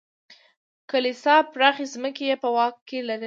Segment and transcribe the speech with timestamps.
[0.91, 3.19] کلیسا پراخې ځمکې یې په واک کې لرلې.